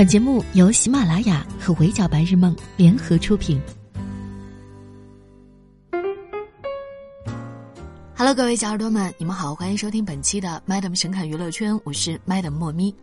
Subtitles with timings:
[0.00, 3.60] 本节目由喜马拉雅和围剿白日梦联合出品。
[8.16, 12.94] Hello，各位小耳朵们，你们好，欢迎收听本期的 Madam 神侃娱乐圈，我是 Madam 莫咪。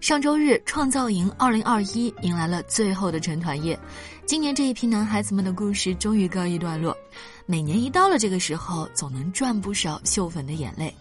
[0.00, 3.78] 上周日，创造营二零二一迎来了最后的成团夜，
[4.24, 6.96] 今年这一批男孩子们的故事终于告一段落。
[7.44, 10.94] 每年一到了这个时候，总能赚不少秀粉的眼泪，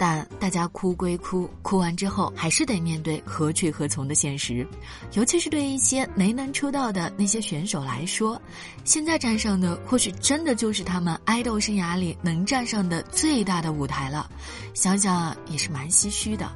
[0.00, 4.66] 但大家哭归哭，哭完之后还是得面对何去何从的现实。
[5.12, 8.40] 尤其是对一些没能出道的那些选手来说，
[8.82, 14.26] 现在站上的或许真的就是他们爱豆生涯里能站上的最大的舞台了，
[14.72, 16.50] 想想也是蛮唏嘘的。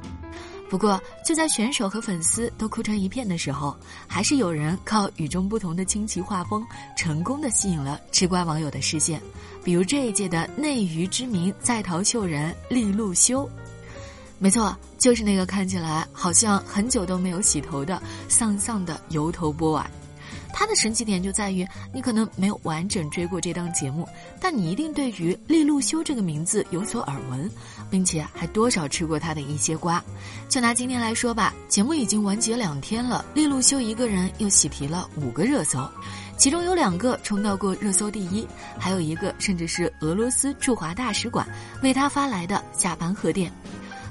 [0.69, 3.75] 不过，就在选手和粉丝都哭成一片的时候，
[4.07, 6.65] 还是有人靠与众不同的清奇画风，
[6.97, 9.21] 成功的吸引了吃瓜网友的视线。
[9.63, 13.49] 比如这一届的内娱之名在逃秀人利路修，
[14.37, 19.89] 没错，就是那个看起来好像很久都没有洗头的丧丧的油头波娃。
[20.57, 24.07] 他的神奇点就在于，你可能没有完整追过这档节目，
[24.39, 27.51] 但你一定对于利路修这个名字有所耳闻，
[27.89, 30.01] 并且还多少吃过他的一些瓜。
[30.47, 35.85] 就拿今天来说吧，节目已经完结两天了，利路修一个人又喜提了五个热搜，
[36.37, 38.47] 其中有两个冲到过热搜第一，
[38.79, 41.45] 还有一个甚至是俄罗斯驻华大使馆
[41.83, 43.51] 为他发来的下班贺电。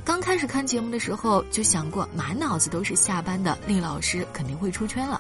[0.05, 5.19] 刚开始看节目的时候，就想过满脑子都是下班的厉老师肯定会出圈了。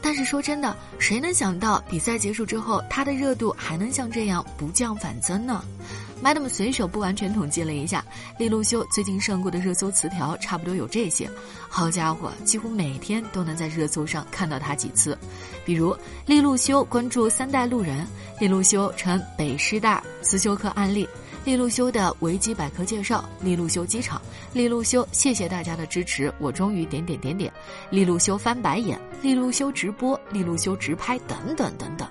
[0.00, 5.62] 但是说真的，谁能想到比赛结束之后，他的热度还能像这样不降反增呢
[6.24, 8.02] ？Madam 随手不完全统计了一下，
[8.38, 11.30] 利路修最近上过的热搜词条差不多有这些。
[11.68, 15.16] 好家伙，几乎每天都能在热搜上看到他几次。
[15.64, 18.06] 比如，利路修关注三代路人，
[18.40, 21.06] 利路修成北师大思修课案例。
[21.44, 27.52] 利路修的维基百科介绍，利路修机场，利路修谢谢大家的支持，我终于点点点点，
[27.90, 32.06] 利路修翻白眼，利路修直播，利路修直拍，等等等等。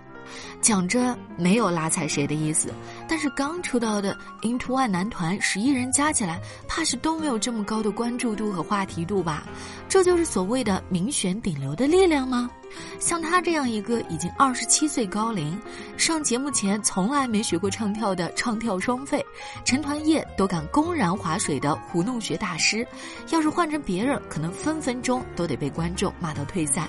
[0.61, 2.73] 讲真，没有拉踩谁的意思，
[3.11, 9.44] 但是刚出道的 Into One 男团十一人加起来，怕是都没有这么高的关注度和话题度吧？
[9.89, 12.50] 这就是所谓的民选顶流的力量吗？
[13.01, 15.59] 像他这样一个已经二十七岁高龄，
[15.97, 19.21] 上节目前从来没学过唱跳的唱跳双废，
[19.66, 22.88] 成团夜都敢公然划水的胡弄学大师，
[23.31, 26.88] 要是换成别人，可能分分钟都得被观众骂到退赛。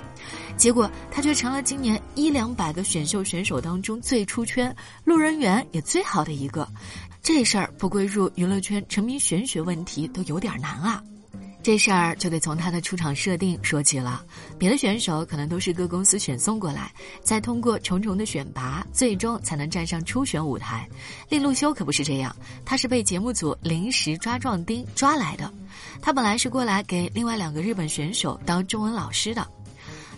[0.57, 4.73] 结果他却成了今年一两百个选秀选手当中最出圈、
[5.03, 6.69] 路人缘也最好好的一个。
[7.23, 11.03] 这事儿不归入娱乐圈沉迷玄学问题都有点难啊。
[11.63, 14.25] 这事儿就得从他的出场设定说起了。
[14.59, 16.93] 别的选手可能都是各公司选送过来，
[17.23, 20.89] 再通过重重的选拔，最终才能站上初选舞台。
[21.29, 22.35] 利路修可不是这样，
[22.65, 25.49] 他是被节目组临时抓壮丁抓来的。
[26.03, 29.47] 他本来是过来给另外两个日本选手当中文老师的。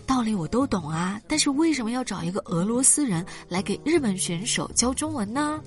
[0.05, 5.59] 道理我都懂啊，但是为什么要找一个俄罗斯人来给日本选手教中文呢？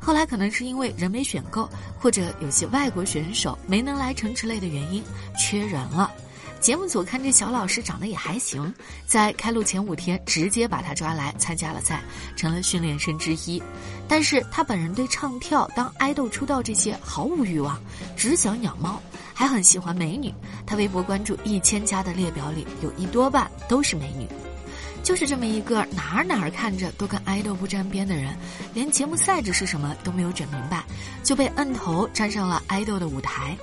[0.00, 5.02] 后来可能是因为人没选够，或者有些外国选手没能来城池类的原因，
[5.36, 6.12] 缺人了。
[6.60, 8.72] 节目组看这小老师长得也还行，
[9.06, 12.02] 在开录前五天直接把他抓来参加了赛，
[12.36, 13.62] 成了训练生之一。
[14.08, 17.80] 但是他本人对唱跳、当爱豆出道这些毫无欲望，
[18.16, 19.00] 只想养猫，
[19.32, 20.32] 还很喜欢美女。
[20.66, 24.26] 他微博关注一千家的列表里，有一多半都是美女。
[25.04, 28.36] 就是这么一个哪儿哪儿看着都跟爱豆不沾边的人，
[28.74, 30.84] 连节目赛制是什么都没有整明白，
[31.22, 33.56] 就被摁头站上了爱豆的舞台。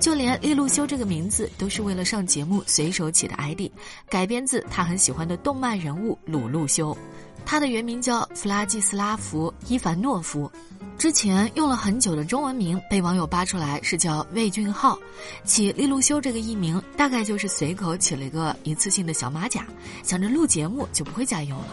[0.00, 3.70] 就连利路修这个名字都是为了上节目随手起的 ID，
[4.08, 6.96] 改编自他很喜欢的动漫人物鲁路修。
[7.44, 10.50] 他的原名叫弗拉季斯拉夫·伊凡诺夫。
[10.98, 14.98] 之前用了很久的中文名被网友扒出来是叫魏俊浩，
[15.44, 19.66] 起利路修这个艺名大概就是随口起了一个一次性的小马甲，
[20.02, 21.68] 想着录节目就不会再用了。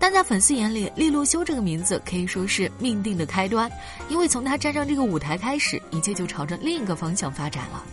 [0.00, 3.70] 但在粉丝眼里，利路修这个名字可以说是命定的开端，
[4.08, 7.84] 因为从他站上这个舞台开始，一切就朝着另一个方向发展了。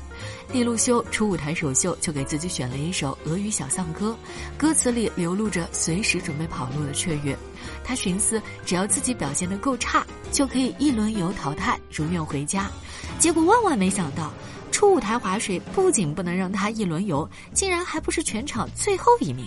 [0.54, 4.16] 利路修出舞台首秀就给自己选了一首俄语小丧歌，
[4.58, 7.38] 歌词里流露着随时准备跑路的雀跃。
[7.84, 12.72] 他寻思，只要自己表现得够差，就可以一轮游淘汰，如愿回家。
[13.20, 14.32] 结果万万没想到，
[14.72, 19.46] 出舞台划水不仅不能让他一轮游，竟然还不是全场最后一名。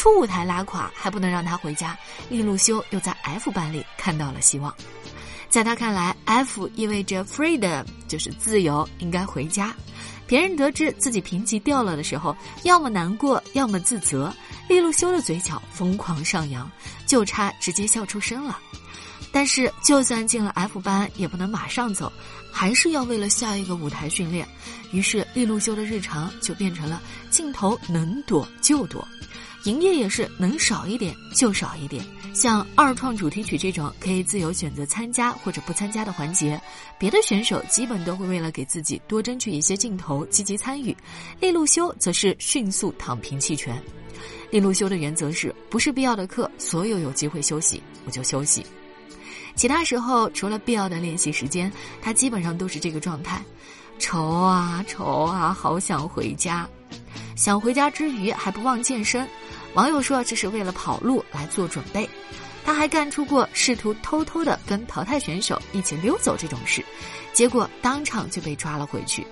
[0.00, 1.94] 初舞台拉垮还不能让他回家，
[2.30, 4.74] 利路修又在 F 班里看到了希望。
[5.50, 9.74] 在他看来，F 意味着 freedom，就是自由，应该回家。
[10.26, 14.32] 别人得知自己评级掉了的时候，要么难过，要么自责。
[14.68, 16.70] 利路修的嘴角疯狂上扬，
[17.06, 18.58] 就差直接笑出声了。
[19.30, 22.10] 但是就算进了 F 班，也不能马上走，
[22.50, 24.48] 还是要为了下一个舞台训练。
[24.92, 29.06] 于是利路修的日常就变成了镜头能躲就躲。
[29.64, 32.02] 营业也是能少一点就少一点，
[32.34, 36.58] 像二创主题曲这种可以自由选择参加或者不参加的环节，
[36.98, 40.96] 别的选手基本都会为了给自己多争取一些镜头积极参与，
[41.40, 43.80] 利路修则是迅速躺平弃权。
[44.50, 48.64] 利路修的原则是不是必要的课，所有有机会休息我就休息，
[49.54, 51.70] 其他时候除了必要的练习时间，
[52.00, 53.42] 他基本上都是这个状态，
[53.98, 56.66] 愁啊愁啊，好想回家。
[57.36, 59.26] 想回家之余还不忘健身，
[59.74, 62.08] 网友说这是为了跑路来做准备。
[62.62, 66.84] 他还干出过试图偷偷的跟淘汰选手一起溜走这种事，
[67.32, 69.26] 结果当场就被抓了回去。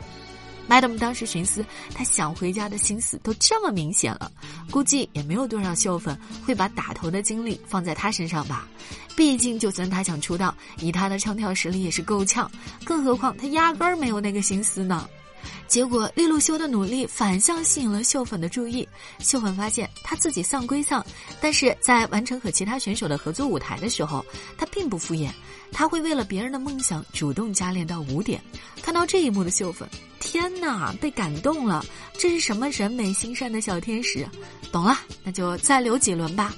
[0.69, 1.64] Madam 当时寻思，
[1.94, 4.31] 他想回家的心思都这么明显了，
[4.70, 8.67] 估计也没有多少秀粉会把打头的精力放在他身上吧。
[9.14, 12.50] 毕竟就算他想出道，以他的唱跳实力也是够呛，
[12.84, 15.08] 更何况他压根儿没有那个心思呢。
[15.67, 18.88] 结果，利路修的努力反向吸引了秀粉的注意。
[19.19, 21.05] 秀粉发现他自己丧归丧，
[21.40, 24.25] 但是在完成和其他选手的合作舞台的时候，
[24.56, 25.31] 他并不敷衍，
[25.70, 28.40] 他会为了别人的梦想主动加练到五点。
[28.81, 29.87] 看到这一幕的秀粉，
[30.20, 31.84] 天哪，被感动了！
[32.17, 34.26] 这是什么人美心善的小天使？
[34.73, 36.55] 懂了，那就再留几轮吧。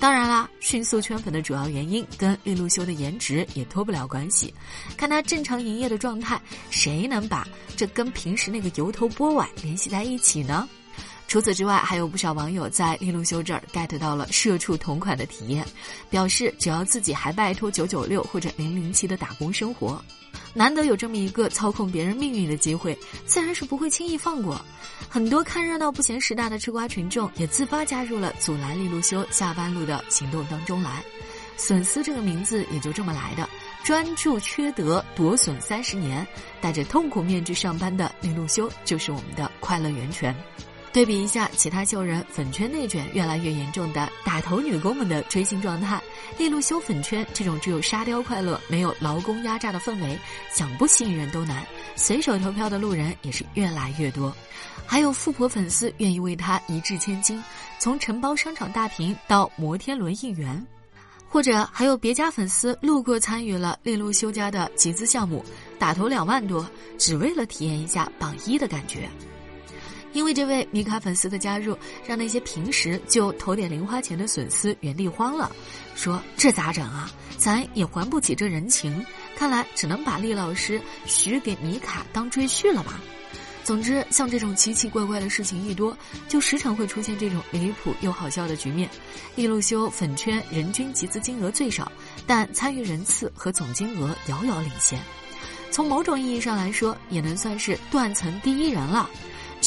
[0.00, 4.52] 当然啦，迅速圈粉的主要原因跟利路修的颜值也脱不了关系。
[4.96, 10.66] 看他正常营业的状态，谁能把这跟平时那个油头波碗联系在一起呢？
[11.30, 15.64] 除此之外，还有不少网友在利路修这儿 get 到了社畜同款的体验，
[16.10, 20.04] 表示只要自己还拜托九九六或者零零七的打工生活。
[20.52, 24.60] 难得有这么一个操控别人命运的机会，自然是不会轻易放过。
[25.08, 31.00] 很多看热闹不嫌事大的吃瓜群众也自发加入了阻拦利路修下班路的行动当中来。
[31.56, 33.48] 损丝这个名字也就这么来的，
[33.84, 36.26] 专注缺德夺损三十年，
[36.60, 40.34] 戴着痛苦面具上班的利路修就是我们的快乐源泉。
[40.92, 46.02] 对比一下其他秀人粉圈内卷越来越严重的打头女工们的追星状态，
[46.36, 50.18] 利路修粉圈这种只有沙雕快乐没有劳工压榨的氛围，
[50.52, 51.64] 想不吸引人都难。
[51.94, 54.34] 随手投票的路人也是越来越多，
[54.84, 57.40] 还有富婆粉丝愿意为他一掷千金，
[57.78, 60.66] 从承包商场大屏到摩天轮一员，
[61.28, 65.44] 或者还有别家粉丝路过参与了利路修家的集资项目，
[65.78, 69.08] 打头两万多，只为了体验一下榜一的感觉。
[70.12, 71.76] 因为这位米卡粉丝的加入，
[72.06, 75.50] 让那些平时就投点零花钱的损丝原地慌了，
[75.94, 77.10] 说这咋整啊？
[77.38, 79.04] 咱也还不起这人情，
[79.34, 83.00] 看来只能把厉老师许给米卡当赘婿了吧。
[83.62, 85.96] 总之，像这种奇奇怪怪的事情一多，
[86.28, 88.88] 就时常会出现这种离谱又好笑的局面。
[89.36, 91.90] 利路修粉圈人均集资金额最少，
[92.26, 94.98] 但参与人次和总金额遥遥领先，
[95.70, 99.08] 从某种意义上来说，也能算是断层第一人了。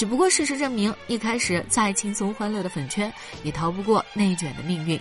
[0.03, 3.09] 只不过事实证明，一开始再轻松欢乐的粉圈，
[3.41, 4.99] 也逃不过内卷的命运。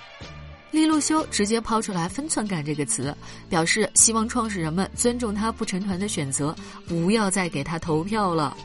[0.71, 3.13] 利路修直接抛出来“分寸感”这个词，
[3.49, 6.55] 表示希望创始人们尊重他不成团的选择，
[6.87, 8.57] 不要再给他投票了。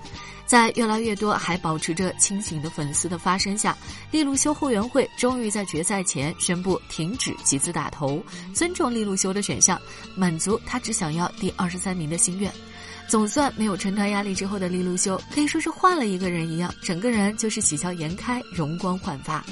[0.46, 3.76] 在越来越多还保持着清醒的粉丝的发声下，
[4.12, 8.22] 利路修后援会终于在决赛前宣布停止集资打头，
[8.54, 9.82] 尊重利路修的选项，
[10.16, 12.54] 满足他只想要第二十三名的心愿。
[13.08, 19.44] 总算没有成团压力之后的利路修，可以说是换了一个人一样，整个人就是喜笑颜开、容光焕发。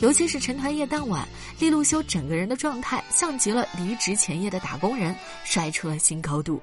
[0.00, 1.28] 尤其是成团夜当晚，
[1.58, 5.14] 利路修整个人的状态像极了离职前夜的打工人，
[5.44, 6.60] 摔出了新高度。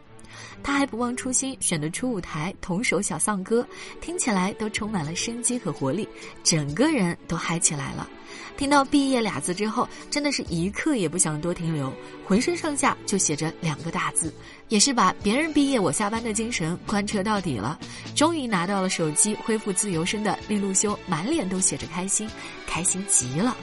[0.63, 3.65] 他还不忘初心，选的初舞台同手小丧歌，
[4.01, 6.07] 听起来都充满了生机和活力，
[6.43, 8.09] 整个人都嗨起来了。
[8.57, 11.93] 听到“毕业”俩字之后，真的是一刻也不想多停留，
[12.25, 14.33] 浑身上下就写着两个大字，
[14.67, 17.79] 也是把别人毕业我下班的精神贯彻到底了。
[18.15, 22.29] 终于拿到了手机，恢复自由身的利路修，满脸都写着开心，
[22.67, 23.55] 开心极了。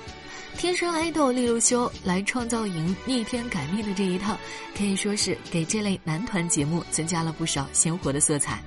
[0.56, 4.38] 天生爱豆利路修来创造营逆天改命的这一趟，
[4.74, 8.62] 可以说是给这类男团节目增加了不少鲜活的色彩。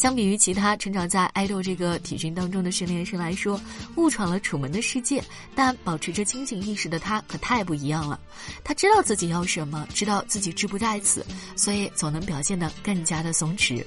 [0.00, 3.60] 相比于其他成长在爱豆这个体群当中的训练生来说，
[3.96, 5.22] 误闯了楚门的世界，
[5.54, 8.18] 但保持着清醒意识的他可太不一样了。
[8.64, 11.22] 他知道自己要什么，知道自己志不在此，
[11.54, 13.84] 所以总能表现得更加的松弛。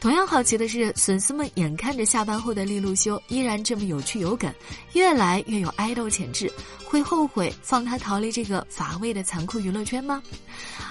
[0.00, 4.52] 同样好奇的是，粉丝们眼看着下班后的利路修依然这么有趣有梗，
[4.92, 6.50] 越来越有爱豆潜质，
[6.84, 10.22] 会后悔放他逃离这个乏味的残酷娱乐圈吗？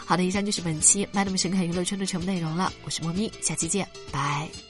[0.06, 4.67] 好的，以上就是本期 Madam 神侃娱乐圈的全部内容了，我是莫咪，下期见，拜。